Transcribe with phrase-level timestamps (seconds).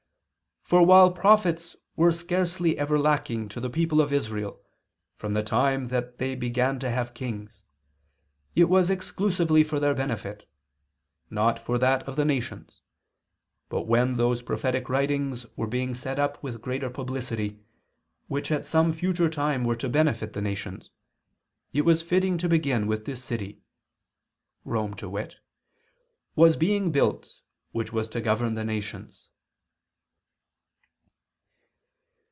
[0.63, 4.61] "For while prophets were scarcely ever lacking to the people of Israel
[5.17, 7.61] from the time that they began to have kings,
[8.55, 10.47] it was exclusively for their benefit,
[11.29, 12.81] not for that of the nations.
[13.67, 17.59] But when those prophetic writings were being set up with greater publicity,
[18.29, 20.89] which at some future time were to benefit the nations,
[21.73, 23.59] it was fitting to begin when this city,"
[24.63, 25.35] Rome to wit,
[26.33, 27.41] "was being built,
[27.73, 29.27] which was to govern the nations."